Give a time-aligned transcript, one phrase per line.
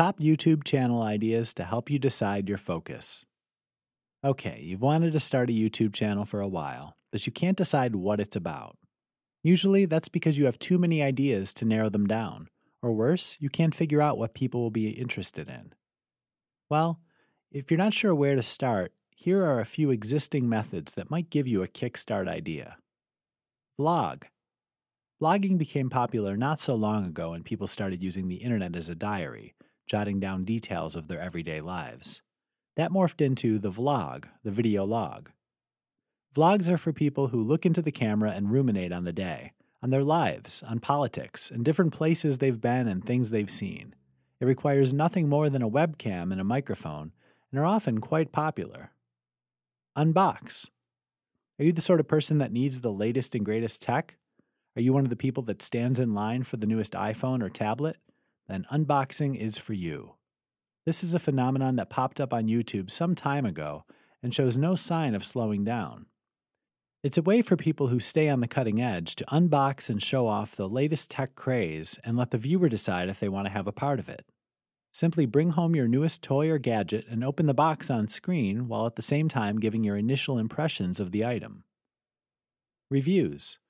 [0.00, 3.26] Top YouTube channel ideas to help you decide your focus.
[4.24, 7.94] Okay, you've wanted to start a YouTube channel for a while, but you can't decide
[7.94, 8.78] what it's about.
[9.42, 12.48] Usually, that's because you have too many ideas to narrow them down,
[12.82, 15.74] or worse, you can't figure out what people will be interested in.
[16.70, 16.98] Well,
[17.52, 21.28] if you're not sure where to start, here are a few existing methods that might
[21.28, 22.78] give you a kickstart idea.
[23.76, 24.22] Blog.
[25.22, 28.94] Blogging became popular not so long ago when people started using the internet as a
[28.94, 29.52] diary,
[29.90, 32.22] jotting down details of their everyday lives.
[32.76, 35.30] That morphed into the vlog, the video log.
[36.32, 39.52] Vlogs are for people who look into the camera and ruminate on the day,
[39.82, 43.96] on their lives, on politics, and different places they've been and things they've seen.
[44.38, 47.10] It requires nothing more than a webcam and a microphone,
[47.50, 48.92] and are often quite popular.
[49.98, 50.68] Unbox.
[51.58, 54.14] Are you the sort of person that needs the latest and greatest tech?
[54.76, 57.48] Are you one of the people that stands in line for the newest iPhone or
[57.48, 57.96] tablet?
[58.50, 60.16] Then unboxing is for you.
[60.84, 63.84] This is a phenomenon that popped up on YouTube some time ago
[64.24, 66.06] and shows no sign of slowing down.
[67.04, 70.26] It's a way for people who stay on the cutting edge to unbox and show
[70.26, 73.68] off the latest tech craze and let the viewer decide if they want to have
[73.68, 74.26] a part of it.
[74.92, 78.84] Simply bring home your newest toy or gadget and open the box on screen while
[78.84, 81.62] at the same time giving your initial impressions of the item.
[82.90, 83.60] Reviews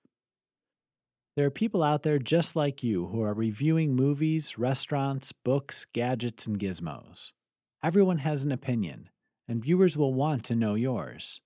[1.41, 6.47] There are people out there just like you who are reviewing movies, restaurants, books, gadgets,
[6.47, 7.33] and gizmos.
[7.83, 9.09] Everyone has an opinion,
[9.49, 11.41] and viewers will want to know yours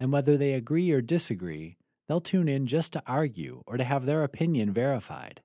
[0.00, 1.76] and whether they agree or disagree,
[2.08, 5.42] they'll tune in just to argue or to have their opinion verified.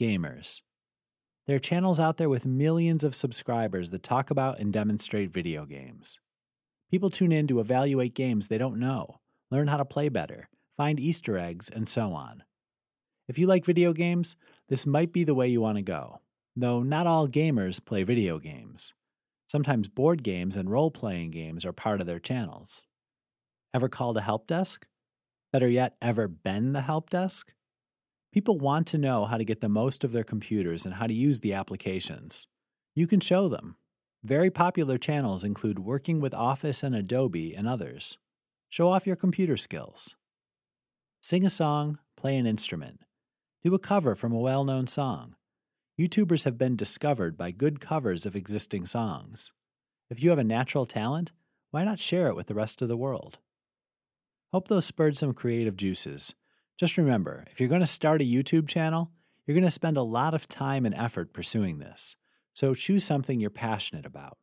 [0.00, 0.60] Gamers.
[1.46, 5.64] There are channels out there with millions of subscribers that talk about and demonstrate video
[5.64, 6.18] games.
[6.90, 9.20] People tune in to evaluate games they don't know,
[9.52, 12.42] learn how to play better, find Easter eggs, and so on.
[13.26, 14.36] If you like video games,
[14.68, 16.20] this might be the way you want to go,
[16.54, 18.92] though not all gamers play video games.
[19.46, 22.84] Sometimes board games and role playing games are part of their channels.
[23.72, 24.86] Ever called a help desk?
[25.52, 27.52] Better yet, ever been the help desk?
[28.32, 31.14] People want to know how to get the most of their computers and how to
[31.14, 32.46] use the applications.
[32.94, 33.76] You can show them.
[34.22, 38.18] Very popular channels include working with Office and Adobe and others.
[38.68, 40.16] Show off your computer skills.
[41.22, 43.00] Sing a song, play an instrument.
[43.64, 45.36] Do a cover from a well known song.
[45.98, 49.54] YouTubers have been discovered by good covers of existing songs.
[50.10, 51.32] If you have a natural talent,
[51.70, 53.38] why not share it with the rest of the world?
[54.52, 56.34] Hope those spurred some creative juices.
[56.78, 59.10] Just remember if you're going to start a YouTube channel,
[59.46, 62.16] you're going to spend a lot of time and effort pursuing this.
[62.52, 64.36] So choose something you're passionate about.